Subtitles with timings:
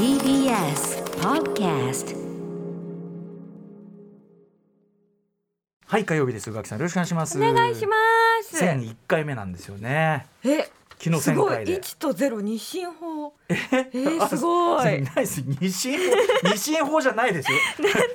[0.00, 2.16] TBS Podcast
[5.86, 6.50] はい火曜日です。
[6.50, 7.36] 宇垣さんよろしくお願いします。
[7.36, 7.96] お願いしま
[8.42, 8.56] す。
[8.56, 10.24] 千一回目なんですよね。
[10.42, 10.70] え、
[11.02, 13.32] 昨日すごい1000回で一とゼロ日進法。
[13.48, 13.54] え？
[13.72, 15.02] えーすごい。
[15.02, 16.04] ナイス二進法？
[16.52, 17.58] 二進法じゃないですよ。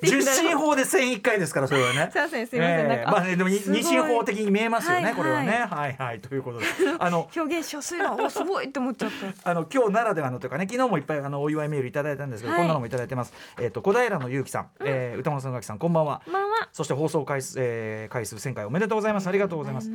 [0.03, 2.09] 十進法で千一回ですからそれはね。
[2.13, 2.47] すいません。
[2.47, 5.65] すいませんまあねでも二進法的に見えますよね、はいこれはね。
[5.67, 6.19] ははいはい。
[6.19, 6.65] ということで。
[6.99, 8.13] あの表現しやすいな。
[8.13, 9.11] おすごいって思っちゃっ
[9.43, 9.49] た。
[9.49, 12.61] あの今日ならではのというかね昨日もいっぱいあのお祝いメールいただいたんですけど、はい。
[12.61, 13.33] こんなのもいただいてます。
[13.59, 16.21] えっ、と小平のゆうきさん、えー歌丸さん宇垣さんこんばんは。
[16.27, 16.54] まあまあ。
[16.71, 19.27] そして放送回数、えー回数1000回おめでとうございます。
[19.27, 19.89] ありがとうございます。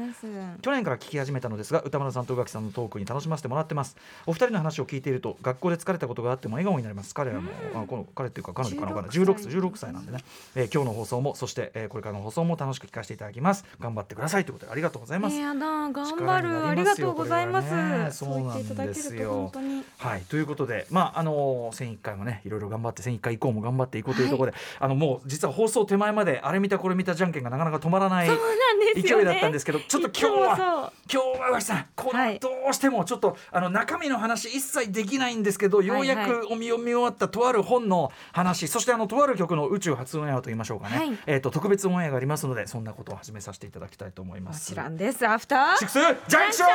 [0.62, 3.96] 去年から聞き始めたのですが歌丸さんと宇垣さんのトークに楽しませてもらってます。
[4.26, 7.14] お二人の話を聞いていると学校で疲れたことがあっても笑顔になります。
[7.14, 9.52] 彼らも、あこの彼っていうか彼女かな16 16歳。
[9.52, 10.18] 16歳なんでね、
[10.54, 13.64] えー今日の放送もそして、えーこれからの放送も楽しく聞かせていただきます。
[13.80, 16.66] 頑張ってくださいということでありがとうございます、えやだ頑張る。
[16.66, 17.74] ありがとうございます。
[17.74, 18.08] ね。
[18.12, 19.84] そう言っていただけると本当に。
[19.98, 20.22] はい。
[20.22, 29.24] ということでまああのー、1001回もねいろいろ頑張って1001回以降も頑張っていこうというところで、あのもう実は放送手前まであれ見たこれ見たじゃんけんがなかなか止まらないそうなんですよね。
[29.24, 30.92] 勢いだったんですけどちょっと今日はは。
[31.12, 44.66] 今日は岩木さんこのはいどうしてもちょっとあの中身の話一切できないんですけどようやくお見読み終わったとある本の話そしてあのとある曲の宇宙初オンエアと言いましょうかね、はいえっ、と特別オンエアがありますのでそんなことを始めさせていただきたいと思いまもす。
[44.66, 45.26] ちろんです。
[45.26, 45.76] アフター。
[45.78, 46.70] シックスジャンクション.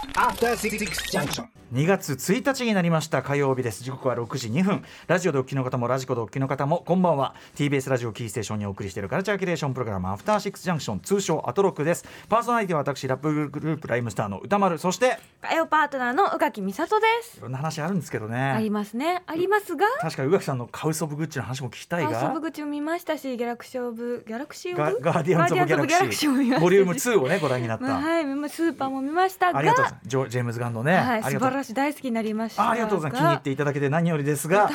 [0.00, 3.22] 2月1日になりました。
[3.22, 3.84] 火曜日です。
[3.84, 4.82] 時刻は6時2分。
[5.06, 7.34] ラジオでお聞きの方もラジコでお聞きの方もこんばんは。
[7.54, 12.06] TBS ラジオキーステーションにお送りしているカルチャーキュレーションプログラムアフターシックスジャンクション通称アトロックです。
[12.30, 14.78] パーソナリティは私ラップグループライムスターの歌丸。
[14.78, 17.36] そして火曜パートナーの宇垣美里です。
[17.38, 17.42] い。
[17.42, 19.22] ろんな話あるんですけどありねますね。
[19.26, 19.84] ありますが？
[20.00, 25.00] 確かに宇垣さんのカウス・オブ・グッチの話も聞きたいハウスオがブ口も見ましたし、ギャラクシーオブギャラクシーオブ？
[25.00, 26.58] ガガーディアンズ・オブ・ギャラクシガーディアンズオブギャラクシーも見ましたし。
[26.58, 29.60] ーボリューム2をねご覧になった、まあはい、スーパーも見ましたが、
[30.04, 32.62] ジョジェームズ・ガンのね、はい、素晴らしい大好きになりました。
[32.62, 32.68] が。
[32.68, 33.20] あありがとうございます。
[33.20, 34.70] 気に入っていただけて何よりですが。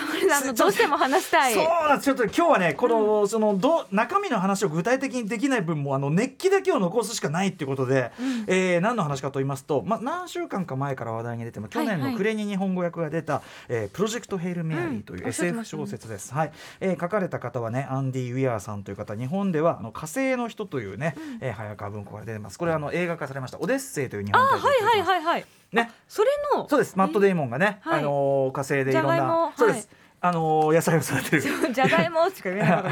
[0.55, 1.53] どうしても話したい。
[1.53, 2.05] そうなんです。
[2.05, 8.11] ちょっと今日はねこの、そのど中身の話を具体的にできない分もあの熱気だけを残すしかないっていうことで、
[8.47, 12.11] えー何の話かと言いますと、まあ、何週間か前から話題に出ても去年はいはい。
[12.11, 16.51] の暮れに日本語訳が出た、えープロジェクト・ヘイル・メアリー」という SF 小説です、はい。
[16.79, 22.57] えー書かれた方はねアンディ・ウィアーさんという方日本ではあの火星の人というね、えー早川文庫から出てます。
[22.59, 25.25] これはあの映画化されました「オデッセイ」という日あ、本はいはいい。
[25.25, 25.45] はいはい。
[25.71, 25.91] ね。
[26.07, 26.67] それの？
[26.69, 26.95] そうです。
[26.97, 27.99] マット・デイモンがね、はい。
[27.99, 29.89] あのー火星でいろんなそうです、
[30.21, 31.41] あのー野菜を育てる。
[31.73, 32.83] じゃがいもしか言えな。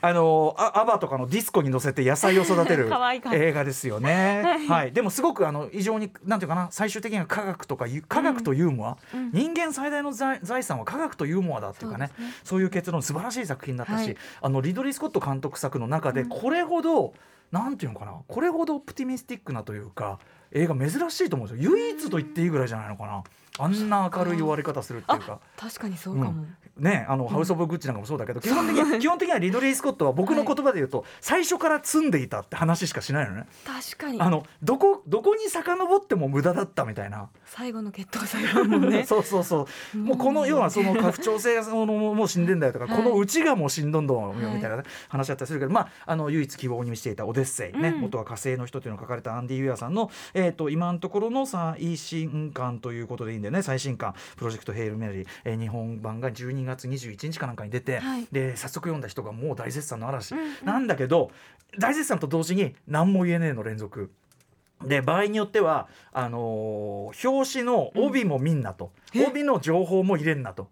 [0.00, 2.90] あのあアバとかのディスコに乗せて野菜を育てる
[3.32, 4.66] 映画ですよね。
[4.68, 9.30] はい、でもすごくあの非常になんていうかな最終的には科学とかゆ科学とユーモア、うん。
[9.32, 12.10] 人間最大の財財産は科学とユーモアだっていうかね
[12.42, 14.16] そういう結論素晴らしい作品だったし、はい。
[14.40, 17.12] あのリドリー・スコット監督作の中でこれほど、
[17.52, 20.18] なんていうのかなこれほどオプティミスティックなというか
[20.52, 21.70] 映画珍しいと思うんですよ。
[21.72, 23.22] 唯一と言っていいぐらいじゃないのかな。
[23.58, 25.40] あんな明るい終わり方するっていうか。
[25.56, 26.46] 確かにそうかも。
[26.76, 33.46] ね、あの、ハウス・オブ・グッチなんかもそうだけど基本的に基本的にはリドリー・スコットは僕の言葉で言うと、最初から積んでいたって話しかしないのね。
[33.64, 34.20] 確かに。
[34.20, 39.04] あのどこどこに遡っても無駄だったみたいな、最後の決闘最後もね。
[39.06, 39.98] そうそうそう。
[39.98, 43.02] もうこの要はその家父長制のもう死んでんだよとか、はい。
[43.02, 48.00] このうちがもう死んどんどんみたいな、ね話だったりするけど、まあ、あの唯一希望にしていた「オデッセイ」ね、うん。
[48.00, 58.26] 元は火星の人というのが書かれたアンディ・ウィアさんの、えー、と今のところの最新刊ということでいいんだよね最新刊「プロジェクト・ヘイル・メリー」えー日本版が12月21日かなんかに出て、はい。
[58.32, 60.54] で早速読んだ人がもう大絶賛の嵐、うんうん。
[60.64, 61.30] なんだけど
[61.78, 64.10] 大絶賛と同時に何も言えねえの連続。
[64.84, 70.68] で場合によってはあのー表紙の帯も見んなと、帯の情報も入れんなと。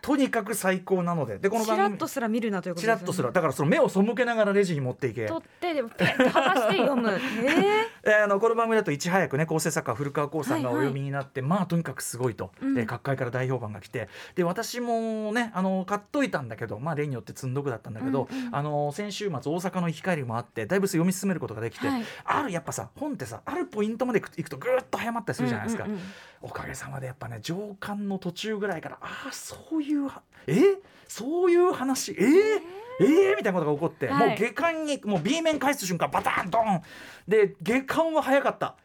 [0.00, 1.38] とにかく最高なので。
[1.38, 5.26] でこのチラ番組ッとすら見るなということチラッとするだからその目を背けながらレジに持っていけ。
[5.26, 7.10] 取ってでもペッと剥がして読む。
[7.44, 10.86] ええーあのこの番組だといち早くね構成作家古川光さんがおはいはい。
[10.88, 12.78] 読みになって、まあとにかくすごいと、うん。
[12.78, 14.08] えー各界から大評判が来て。
[14.34, 18.54] で私もねあの買っといたんだけどまあ例によって積んどくだったんだけど、うんうん。
[18.54, 22.02] あの先週末大阪の行き帰りもあってだいぶ読み進めることができて、はい。
[22.24, 25.84] あるやっぱさ本ってさあるポイントまで行くとぐーっと早まったりするじゃないですか。
[25.84, 26.02] うんうんうん。
[26.42, 30.60] おかげさまでやっぱね上巻の途中ぐらいからああそういうはえ
[31.06, 32.62] そういう話えー、えー、
[33.00, 34.28] みたいなことが起こって、はい。
[34.28, 36.82] もう下巻にもう B 面返す瞬間バタンドン。
[37.26, 38.76] で下巻は早かった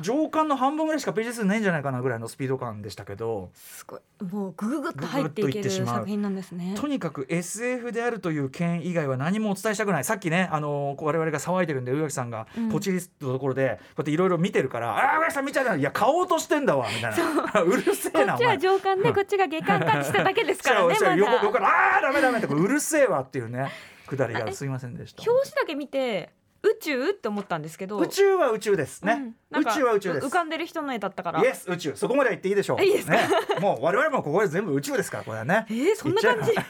[0.00, 3.50] 上巻の半分ぐらいしかページ数ないんじゃないかなぐらいのスピード感でしたけど。
[3.54, 4.00] すごい。
[4.24, 6.74] もうグググッと入っていける作品なんですね。
[6.76, 10.04] とにかく SF であるという件以外は何もお伝えしたくない。
[10.04, 12.68] さっきねあの我々が騒いでるんで宇垣さんがうん。
[12.70, 17.14] ポチリストのところでこうやっていろいろ見てるから「ああ宇垣さん見ちゃったいや買おうとしてんだわ」みたい
[17.54, 17.70] な「う。
[17.76, 20.96] るせえなこっちは上巻でこっちが下巻かしただけですからね。
[21.18, 23.70] 横横から「ああダメダメ」ってうるせえわっていうね
[24.06, 25.22] くだりがすいませんでした。
[25.30, 26.30] 表紙だけ見て
[26.64, 27.10] 宇宙？
[27.10, 27.98] って思ったんですけど。
[27.98, 29.60] 宇宙は宇宙ですね、うん。
[29.62, 30.26] 宇宙は宇宙です。
[30.26, 31.42] 浮かんでる人の絵だったから。
[31.42, 31.92] イエス宇宙。
[31.96, 32.82] そこまでは言っていいでしょう。
[32.82, 33.12] いいですか？
[33.14, 33.20] ね、
[33.60, 35.66] もう我々もここで全部宇宙ですからこれはね。
[35.70, 36.52] えー、そんな感じ？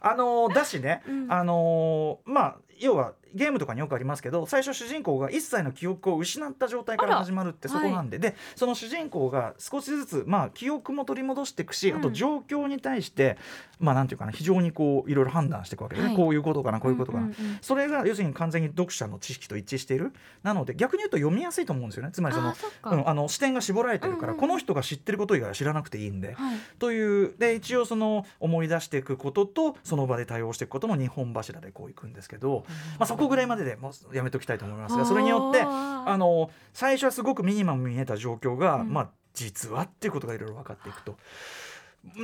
[0.00, 1.26] あのだしね、うん。
[1.32, 11.98] あのまあ要はゲームとかによくありますけど最初主人公が一切の記憶を失った状態から始まるってそこなんで、でその主人公が少しずつ、まあ、記憶も取り戻していくし、うん。
[11.98, 13.36] あと状況に対して
[13.80, 16.08] まあなんていうかな非常にこういろいろ判断していくわけで、ね。
[16.08, 16.16] はい。
[16.16, 20.12] こういうことかなこういうことかな、んんうんそれが要するに完全に読者の知識と一致している。
[20.42, 22.10] なので逆に言うと読みやすいと思うんですよね。
[22.12, 22.54] つまりその
[22.84, 24.40] うん、あの視点が絞られてるから、うんうん。
[24.40, 26.34] この人が知ってること以外は知らなくていいんで。
[26.34, 26.58] はい。
[26.78, 32.64] というで一応その思い出していくこととその場で対応していくことも2本柱でこういくんですけど、
[32.98, 41.16] まあ、そこぐらいまででもうやめておきたいと思いますがそれによってあの最初はすごくミニマムに見えた状況が、うんまあ実はっていうことがいろいろ分かっていくと。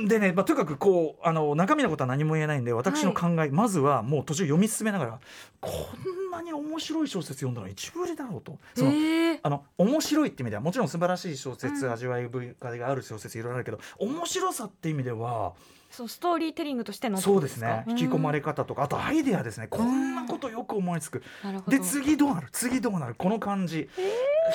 [0.07, 5.19] でね、まあ、とにかくこうあの中身のことは何も言えないんで私の考え、まずはもう途中読み進めながら
[5.59, 8.57] こんなに面白い小説読んだのは一部ぶりだろうと。
[8.75, 9.39] そのえー。
[9.43, 15.53] あの面白いって意味ではもちろん素晴らしい小説、うん味わい深がある小説いろいろあるけど面白さって意味では
[15.89, 17.83] そうストーリーテリングとしてのそうですね。
[17.87, 19.67] 引き込まれか方とかあとアイデアですね。
[19.67, 21.21] こんなことよく思いつく。
[21.67, 22.47] で次どうなる？
[22.53, 23.15] 次どうなる？
[23.17, 23.89] この感じ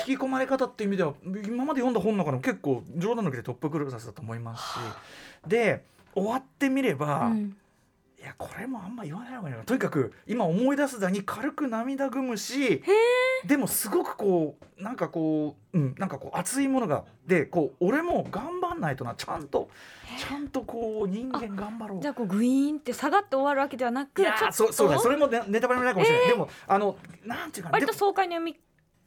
[0.07, 1.13] 引き込まれ方っていう意味では
[1.45, 4.79] 今まで読んだ本の中でも結構冗談抜きでトップクラスだと思いますし。
[5.47, 7.57] で終わってみれば、うん。
[8.19, 12.81] いやこれもあんま言わない方がいいなとにかく今思い出すだに軽く涙ぐむし
[13.45, 19.69] でもすごくこうなんかこう、うん、なんかこう熱いものがでこう俺も頑張んないとなちゃんと
[20.17, 22.01] ちゃんとこう人間頑張ろう。
[22.01, 28.57] じゃあこうグイーンって下がって終わるわけではなくいやそうそうだそれもねネタバレになるかもしれない、でもあのなんていうか割と爽快に読み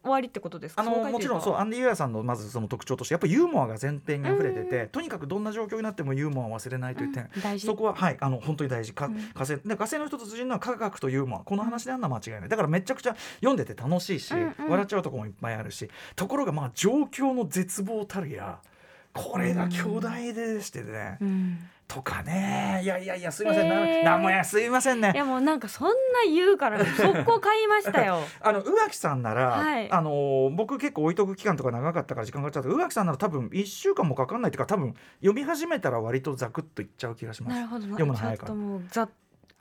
[0.03, 0.83] 終わりってことですか？
[0.83, 1.55] あのもちろんそう。
[1.57, 7.61] アンディ・ユアさんのまずその特徴としてやっぱユーモアが前提に溢れてて、とにかくどんな状況になってもユーモアを忘れないという点、うん。
[7.61, 8.93] そこははいあの本当に大事。
[8.93, 9.15] か、うん。
[9.15, 11.41] 火星で火星の人と通じるのは科学とユーモア。
[11.41, 12.49] この話であんな間違いない。
[12.49, 14.69] だからめちゃくちゃ読んでて楽しいし、うんうん。
[14.71, 18.59] 笑っちゃうとこもいっぱいあるしところがまあ状況の絶望たるや
[19.13, 21.59] これが巨大でしてね、うん
[21.93, 22.81] とかね。
[22.85, 24.05] いやいやいやすいません、へー。
[24.05, 25.11] ななんもやすいませんね。
[25.13, 25.95] いやもうなんかそんな
[26.33, 28.21] 言うから 速攻買いましたよ。
[28.41, 29.91] あの宇垣さんなら、はい。
[29.91, 37.57] あのー僕結構置いとく期間とか長かったから時間かかっちゃった宇垣さんなら多分1週間もかかんないっていうか多分読み始めたら割とザクッといっちゃう気がします。
[37.57, 37.87] なるほど。
[37.87, 38.49] な読むの早いから。
[38.49, 39.09] ちょっともうざ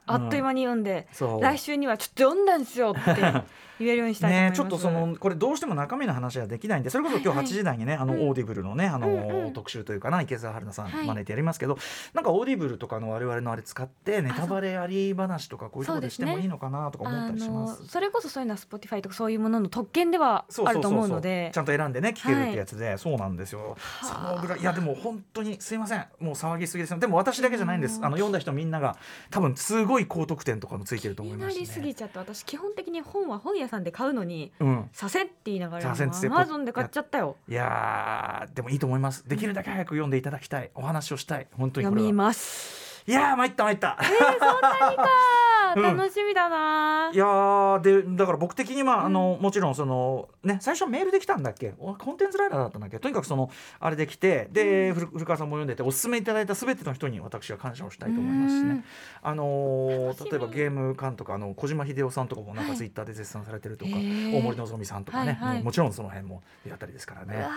[0.06, 1.42] あっという間に読んで、そう。
[1.42, 3.44] 来週にはちょっと読んだんですよって
[3.80, 4.58] 言えるようにしたいと思います。
[4.58, 7.38] ねちょっとそのこれどうしても中身の話はできないんでそれこそ今日はい。
[7.38, 8.30] はい8時台にね、あのうん。
[8.30, 11.08] オーディブルのねあの、特集というかな池澤春菜さんはい。
[11.08, 11.78] 招いてやりますけど、
[12.14, 17.88] なんかオーディブルとかの我々のあれ使ってネタバレあり話とかこういうところでしてもいいのかなとか思ったりします。
[17.88, 21.52] それこそそういうのは Spotify とかそういうものの特権ではあると思うので。
[21.54, 23.78] ちゃんと選んでね聞けるってやつで、そうなんですよ。
[24.02, 24.36] そはあ。
[24.36, 26.06] のぐらいいやでも本当にすいません。
[26.20, 27.00] もう騒ぎすぎですよ。
[27.00, 28.00] でも私だけじゃないんです。
[28.00, 28.06] うん。
[28.06, 28.98] あの読んだ人みんなが
[29.30, 34.90] 多分すごい高得点とかもついてると思いますし、ね、なりすぎちゃって私基本的に本は本屋さんで買うのにうん。
[34.92, 35.96] させって言いながらア
[36.30, 37.38] マゾンで買っちゃったよ。
[37.48, 39.28] いやーでもいいと思います。
[39.28, 40.72] できるだけ早く読んでいただきたい。
[40.76, 41.48] お話をしたい。
[41.58, 42.08] 本当にこれは。
[42.08, 43.04] 読みます。
[43.08, 45.39] いやー参った参った、あー
[45.76, 45.98] うん。
[45.98, 47.12] 楽しみだな。
[47.14, 51.74] いやーでだから僕的には、あのもちろんそのね最初メールできたんだっけ？
[51.80, 53.00] おコンテンツライダーだったんだっけ？
[53.00, 53.50] とにかくその
[53.80, 58.70] あれできてで、古古川さんも読んでておすすめいただいた全ての人に私は感謝をしたいと思いますしね。
[58.72, 58.84] うん。
[59.22, 64.38] あの例えばゲーム監督あの小島秀夫さんとかもなんかはいツイッターで絶賛されてるとか、へー。
[64.38, 65.64] 大森のぞみさんとかね、はいはい。
[65.64, 67.42] もちろんその辺もやったりですからうねわ。
[67.42, 67.50] ー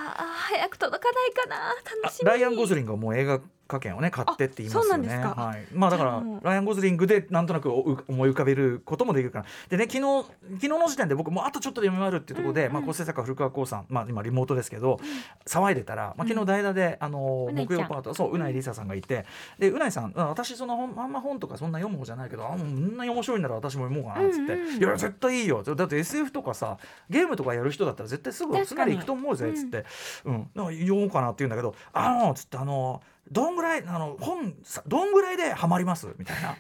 [0.53, 1.57] 早く届かないかな。
[2.03, 2.29] 楽しみ。
[2.29, 3.41] ライアン・ゴズリングはもう映画
[3.73, 5.09] 化券をね買ってって言いますよね。
[5.09, 5.75] はい。
[5.75, 9.45] まあだからライアン・ゴズリングでなんとなく思い浮かべることもできるから。
[9.69, 15.01] でね昨日昨日の時点で僕もうあとちょっとで読み終わるっていうところで、うんうんまあ構成作家古川光さんまあ今リモートですけど、
[15.47, 19.25] 騒いでたら、まあ昨日代打であの木曜パートそううないりささんがいて
[19.59, 25.63] でうないさんあ私その本あんま本とかそんな読む方じゃないけどあもうこんなに面白いなら私も読もうかなっつって、うんうんいや絶対いいよ。
[25.63, 29.85] だって SF とかさゲームとかやる人だったら絶対すぐすんなり行くと思うぜっつって、
[30.25, 36.15] うん、だから読もうかなって言うんだけど「あの」つってあのどんぐらいあの本さどんぐらいでハマります？
[36.19, 36.57] みたいな。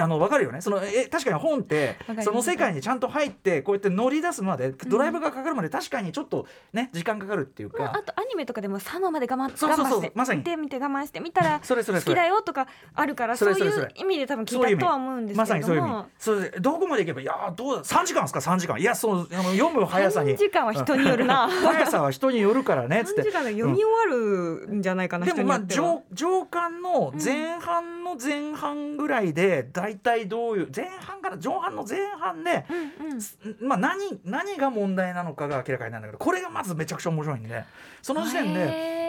[0.00, 0.60] あの分かるよね。
[0.60, 10.38] そのえ確かに本ってその世界にちゃんと入ってこうやって乗り出すまでドライブがかかるまで確かにちょっとね時間かかるっていうまあ、かあとアニメとかでも3話まで我慢そうそうそう我慢してまさに。
[10.38, 15.74] 見て見て我慢して見たら好きだよとかあるからそういう意味で多分聞いたとは思うんですまさけれども。
[15.74, 15.84] に
[16.18, 16.50] そういう意味。
[16.50, 18.78] それでどこまでいけばいやどうだ3時間ですか3時間。
[18.78, 20.32] いやそのあの読む速さに。
[20.32, 21.48] 3時間は人によるな。
[21.48, 32.64] 速さは人によるからねっつっ3て時間で読み終わるんじゃないかな、でもまあ上上巻の前半の前半ぐらいで大体どういう前半から上半の前半で、
[33.02, 33.68] うんうん。
[33.68, 37.64] まあ何何が問題なのかが明らかになるんだけどこれがまずめちゃくちゃ面白いんで
[38.00, 39.03] その時点でへ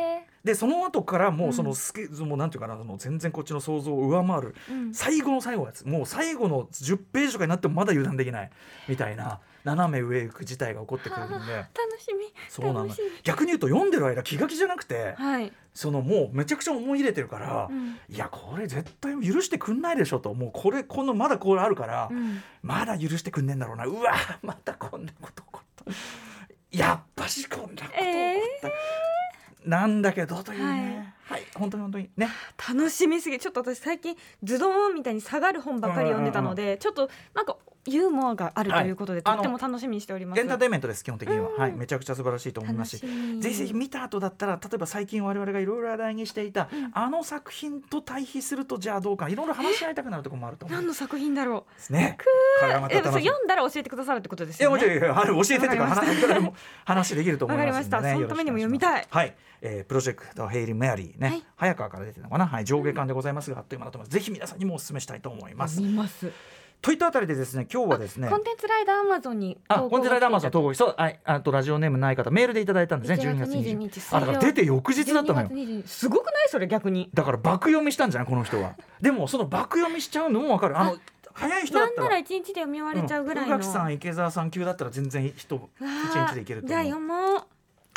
[0.45, 5.85] でその後からもうそのスケ、うん、もうなんていうかなその全然こっちの想像を上回る、うん、最後の最後のやつ。
[5.87, 8.51] もう最後の10ページとかになってもまだ油断できない。
[8.87, 9.39] みたいな。
[9.65, 11.35] 斜め上行く事態が起こってくるんで。
[11.35, 12.31] 楽しみ。
[12.47, 12.89] そうなの。
[13.23, 20.31] 逆に言うと読んでる間気が気じゃなくて、はい、そのもうめちゃくちゃ思い入れてるから、うん、いやこれ絶対許してくんないでしょと。
[20.35, 23.85] もうこれこのまだこれあるから、うん、まだ許してくんねえんだろうな。
[23.85, 25.85] うわまたこんなこと起こった。
[26.77, 28.01] やっぱしこんなこと起こった。
[28.03, 29.14] えー、
[29.65, 32.29] なんだけどというね、はい、はい、本当に本当にね。
[32.69, 40.39] 楽しみすぎちょっと私最近ズドンみたいに下がる本ばかり読んでたので、ちょっとなんかユーモアがあるということで、はい、とっても楽しみにしております。
[40.39, 41.71] エンターテインメントです基本的には、はい。
[41.73, 43.05] めちゃくちゃ素晴らしいと思いますし。
[43.39, 51.75] ぜひぜひ見た後だったら例えば最近我々がいろいろ話題にしていた、うん、あの作品と対比するとじゃあどうかいろいろ話し合いたくなるところもあると思う何の作品だろう？
[51.75, 52.17] ですね。
[52.61, 54.83] 読んだら教えてくださるってことですよね。
[54.83, 55.87] いやもちろん教えてとか
[56.85, 59.07] 話できると思いますので、ね、そのためにも読みたい。
[59.09, 59.35] はい。
[59.61, 64.13] えー、プロジェクトヘイリー・メアリーね、はい、早川から出てるのかな、はい、上下巻でございますが、あっという間だと思います。
[64.13, 65.81] ぜひ皆さんにもお勧めしたいと思います。
[65.81, 66.31] 見ます
[66.81, 75.49] といったあたりでですね今日はですねコンテンツライダーアマゾンにあコンテンツライダーアマゾン投稿そうああとラジオネームない方メールでいただいたんですね12月20日あだから出て翌日だったのよ。
[75.85, 77.09] すごくないそれ逆に。
[77.13, 78.75] だから爆読みしたんじゃないこの人は。
[79.01, 80.79] でもその爆読みしちゃうのもわかる。
[80.79, 80.97] あの
[81.33, 81.97] 早い人だったら。
[81.97, 87.43] なんなら一日で読み終われちゃうぐらいの、うん、さん池澤さん級だったら全然人一日でいけるとじゃあ読もう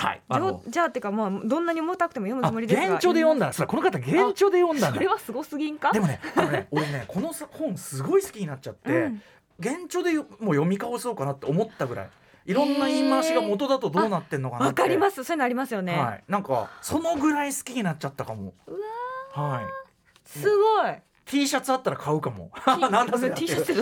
[0.01, 2.95] はい、あじゃあっていうかまあどんなに重たくても読むつもりですが。
[2.95, 5.93] 現状で読んだそれこの方現状で読んだそれはすごすぎんか？
[5.93, 9.23] でもねあのね俺ねこの本すごい好きになっちゃって、うん、
[9.59, 12.11] 現状でもう読み返そうかなって思ったぐらい。
[12.47, 15.23] いろんな言い回しが元だとどうなってんのかなわかります。
[15.25, 18.55] そういうのありますよね、はい、なんかそのぐらい好きになっちゃったかも。
[18.67, 18.73] う
[19.39, 19.65] わはい。
[20.25, 20.97] すごい
[21.29, 22.51] T シャツあったら買うかも。
[22.91, 23.33] なんだそれ。
[23.33, 23.73] T シャツ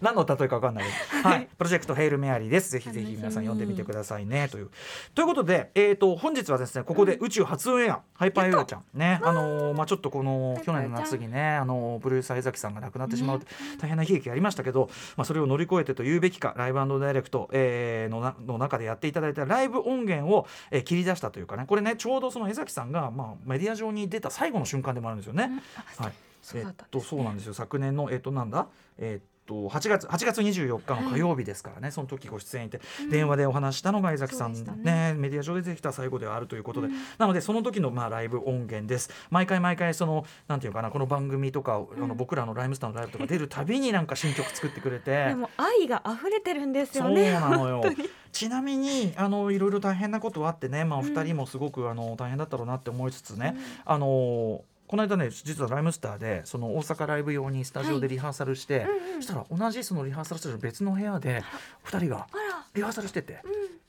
[0.00, 0.24] 何の？
[0.28, 1.28] 例えかわかんないけど。
[1.28, 1.48] はい。
[1.56, 2.70] プロジェクトヘイルメアリーです。
[2.70, 4.48] ぜひぜひ皆さん読んでみてくださいね。
[4.48, 4.70] という。
[5.14, 8.84] ということで、えっ、ー、と本日はですねここで宇宙初オンエア、ハイパーエアちゃん。
[8.92, 9.20] ね。
[9.22, 13.40] あのー、まあちょっとこの去年の夏にねあのブルース相崎さんが亡くなってしまう、
[13.80, 21.64] 大変な悲劇がありましたけど、まあそれを乗り越えてと言うべきかライブダイレクト、えー、のなの中でやっていただいたライブ音源を、えー、切り出したというかね。
[21.66, 25.50] これねちょうどその江崎さんがまあメディア上に出た最後の瞬間でもあるんですよね。
[25.96, 26.27] はい。
[26.54, 27.54] えっとそうなんですよ。
[27.54, 28.68] 昨年のえっとなんだ？
[28.98, 34.52] えっと8月8月24日の火曜日ですからね、はい、その時ご出演いて、うん、電話でお話したのが江崎さん。
[34.52, 39.10] ね、ね、メディア上で出てきた最後ではあるということで、うん、なのでその時のまあライブ音源です。
[39.30, 47.32] 毎回毎回そのなんていうかなこの番組とか、うん、あの僕らのライムスターのライブとか出るたびになんか新曲作ってくれて でも愛が溢れてるんですよね。
[47.32, 47.82] そうなのよ。
[48.30, 61.44] ちなみにあのいろいろ大変なことはあってね、まあ、お二人もすごくあの大変だったろうなって思いつつね、あのこの間ね実はライムスターでその大阪ライブ用にスタジオでリハーサルして、はいうんうん、そしたら同じそのリハーサルスタジオ別の部屋で
[61.84, 62.26] 2人が
[62.74, 63.42] リハーサルしてて。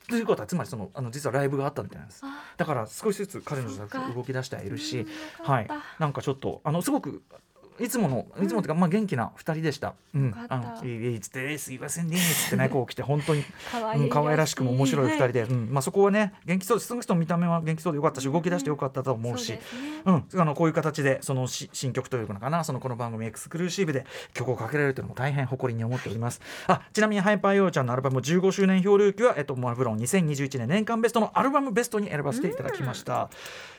[0.08, 2.24] ということはつまりそのあの実はライブがあったみたいなんです。
[2.56, 5.06] だから少しずつ彼女が動き出してはいるし、
[5.38, 5.68] はい、
[6.00, 7.22] なんかちょっとあのすごく
[7.78, 9.94] いつものいつもというか、まあ元気な二人でした。
[10.14, 13.44] うん、あのいいつってすいませんねつってねこう来て本当に。
[13.70, 16.88] 可愛、うん、可愛らしくも面白い二人で、うん、まあそこはね元気そうです。
[16.88, 19.54] その人の見た目は元気そうでよかったし動き出してよかったと思うし、
[20.04, 26.40] うん、あのこういう形でそのし新曲というのかなそのこの番組エクスクルーシブで曲をかけられるというのも大変誇りに思っております。
[26.66, 33.30] あちなみにハイパーヨーちゃんのアルバム15周年表流記はえっとマフロン2021年年間ベストのアルバムベストに選ばせていただきました。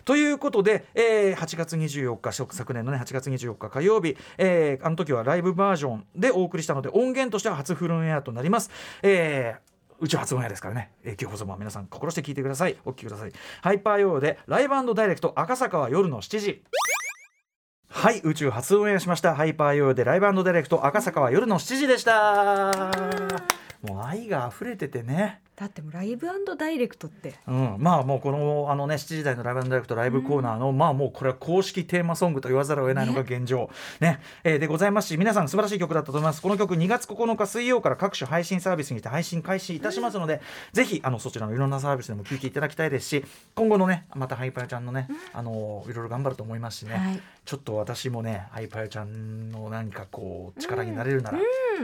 [0.05, 8.71] ということで、えー、8月24日昨年のね8月24日火曜曜日、えー、あの時はライブバージョンでお送りしたので音源としては初フルンエアとなります。
[9.03, 9.71] えー
[10.01, 10.91] 宇宙発音屋ですからね。
[11.05, 12.75] 永久放送も皆さん心して聞いてください。
[12.85, 13.31] お聞きください。
[13.61, 16.63] ハイパーヨーでライブダイレクト赤坂は夜の7時。
[17.87, 19.35] はい宇宙初オンエアしました。
[19.35, 22.91] ハイパーヨーでライブダイレクト赤坂は夜の7時でした。
[23.83, 25.41] もう愛が溢れててね。
[25.61, 26.25] だってもライブ
[26.57, 33.69] ダイレクトって、うん、まあもうこのあのね7時台のライブダイレクトライブコーナーの、うん、まあもうこれは公式テーマソングと言わざるを得ないのが現状。
[33.99, 34.11] ね。
[34.11, 36.41] ね、えー、でございますし皆さん素晴らしい曲だったと思います。
[36.41, 40.39] この曲2月9日水曜から各種配信サービスにて配信開始いたしますので、うん、
[40.73, 51.41] ぜひあのそちらのいろんなサービスでも聴いていただきたいですし今後のねまたハイパーちゃんのね、うん、あのいろいろ頑張ると思いますしね、はい、ちょっと私もねハイパーちゃんの何かこう力になれるなら、い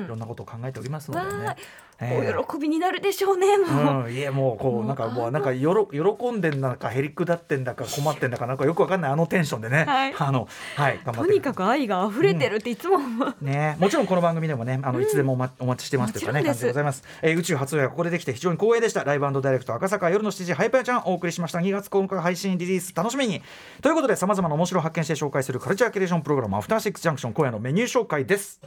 [0.07, 1.55] ろんなことを考えておりますのでね、
[1.99, 12.99] お喜びになるでしょうねもう、うん、いやもうこうなんかもうなんかよろ喜んでんだかへりくだってんだか困ってんだかなんかよくわかんないあのテンションでね、はい、あのはい頑張ってとにかく愛が溢れてるっていつも、う。
[13.01, 19.03] ん、ねもちろんこの番組でもねあのいつでもお,、ま、お待ちしてますというかね感じでございます、えー、宇宙初映はここでできて非常に光栄でした。
[19.03, 21.59] ライブダイレクト赤坂夜の7時ハイパーちゃんお送りしました。
[21.59, 23.41] 2月9日配信リリース楽しみに。
[23.81, 28.61] ということでさまざまな面白を発見して紹介するカルチャーキュレーションプログラムアフターシックスジャンクション今夜のメニュー紹介です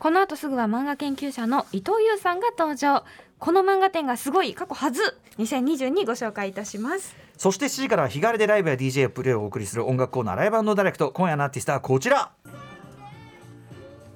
[0.00, 3.04] この後すぐは漫画研究者の伊藤優さんが登場。
[3.38, 5.18] この漫画展がすごい過去はず。
[5.36, 7.14] 2022ご紹介いたします。
[7.36, 11.10] そして7時から日帰りでライブや DJ プレイをお送りする音楽コーナーライブダイレクト。
[11.10, 12.32] 今夜のアーティストはこちら。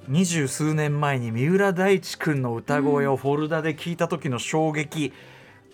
[0.09, 5.13] 二十数年前に三浦大知君の歌声をフォルダで聞いた時の衝撃、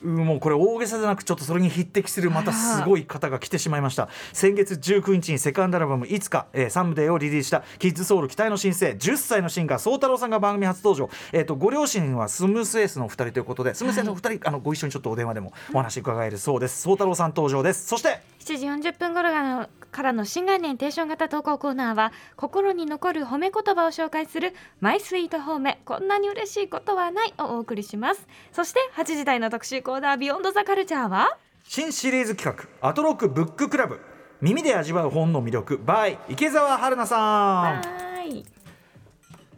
[0.03, 4.09] もうこれ大げさじゃなくちょっとそれに匹敵するまたすごい方が来てしまいました。
[4.33, 16.83] 先月19日にセカンドアルバム「いつか、えー、サムデー」をリリースしたキッズソウル期待の新星10歳のシンガー宗太郎さんが番組初登場、えーと、ご両親はスムースエースのお二人ということでスムースエースのお二人、はい、あのご一緒にちょっとお電話でもお話伺えるそうです。
[16.83, 17.87] 宗太郎さん登場です。
[17.87, 28.27] そして7時40分頃がからの新概念テーション型投稿コーナーは心に残る褒め言葉を紹介するマイスイート褒めこんなに嬉しいことはないをお送りします。
[28.53, 34.01] そして8時台の特集コーナービヨンドザカルチャーは新シリーズ企画アトロックブッククラブ。
[34.41, 37.83] 耳で味わう本の魅力 by 池澤春菜さん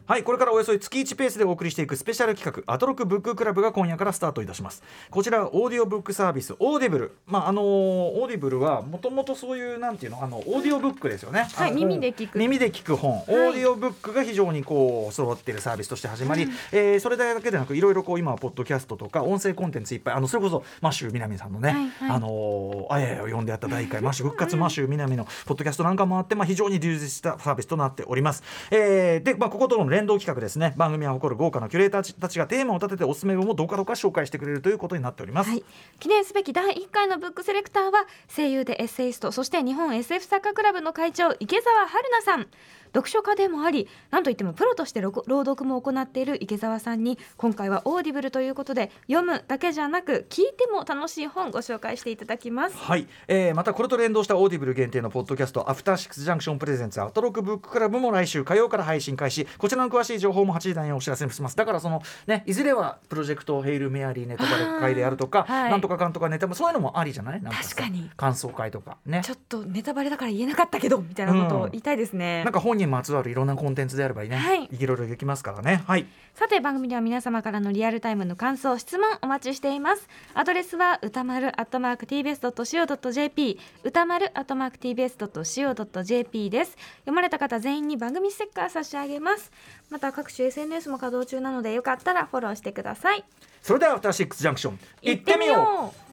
[0.05, 4.83] はいこれからおよそ月1ペースでお送りしていくスペシャル企画アトロックブッククラブが今夜からスタートいたします。
[5.09, 7.11] こちらオーディオブックサービスオーディブル。
[7.25, 11.47] まああのー、オーディブルはもともとそういうなんていうのあのオーディオブックですよね。
[11.53, 12.37] はい耳で聞く。
[12.37, 30.73] 耳で聞く本、オーディオブックが非常にこう揃っているサービスとして始まり、うん、えー、それだけでなくいろいろこう今はポッドキャストとか音声コンテンツいっぱいあのそれこそマッシュ南さんのね、はいはい、あのー、あややを呼んでやった第1回マッシュ復活 マッシュ南のポッドキャストなんかもあってまあ非常に充実したサービスとなっております、えー、でまあこことの連動企画ですね。
[30.75, 35.63] 番組は誇る豪華なキュレーターたちがテーマを立てておすすめ本をどかどか紹介してくれるということになっております、はい、
[35.99, 42.47] 記念すべき第1回のブックセレクターは声優でエッセイストそして日本 SF 作家クラブの会長池澤春菜さん。
[42.93, 45.13] 読書家でもありなんといってもプロとして朗
[45.45, 52.77] 読も行っている池澤さんに今回はオーディブルということで読むだけじゃなく聞いても楽しい本ご紹介していただきます。
[52.77, 59.47] はい、えー、またこれと連動したオーディブル限定のポッドキャストアフターシックスジャンクションプレゼンツアトロクブッククラブも来週火曜から配信開始。
[59.57, 61.55] こちらの詳しい情報も8時台にお知らせします。
[61.55, 67.41] だからそのねいずれはプロジェクトヘイルメアリーネタバレ会であるとか、はい、なんとかかんとかネタもそういうのもありじゃない？
[67.41, 68.09] 確かに。
[68.15, 69.21] 感想会とかね。
[69.23, 75.83] ちょっとネタバレだから言えなかったけどみたいなことを言いたいですね、うん、なんか本にまつわるいろんなコンテンツであればいいね、はい、いろいろできますからね。
[75.87, 76.05] はい。
[76.35, 80.07] さて番組では皆様からのリアルタイムの感想質問お待ちしています。
[80.33, 86.77] アドレスは歌丸アットマーク tbs.co.jp 歌丸アットマーク tbs.co.jp です。
[87.01, 89.51] 読まれた方全員に番組ステッカー差し上げます。
[89.89, 93.23] また各種 SNS も稼働中なのでよかったらフォローしてください。
[93.61, 96.03] それではアフターシックスジャンクション行ってみよう。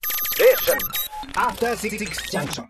[0.43, 2.69] えアフターシックスジャンクション